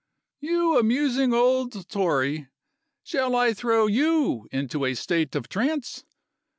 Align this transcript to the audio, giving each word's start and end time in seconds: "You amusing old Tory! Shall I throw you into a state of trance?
"You 0.39 0.79
amusing 0.79 1.31
old 1.31 1.87
Tory! 1.87 2.47
Shall 3.03 3.35
I 3.35 3.53
throw 3.53 3.85
you 3.85 4.47
into 4.51 4.83
a 4.85 4.95
state 4.95 5.35
of 5.35 5.47
trance? 5.47 6.03